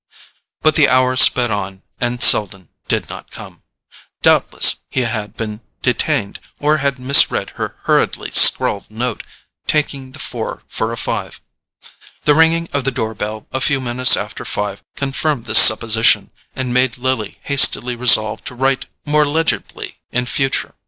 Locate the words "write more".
18.55-19.25